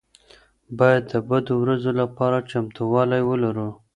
[0.79, 3.69] باید د بدو ورځو لپاره چمتووالی ولرو.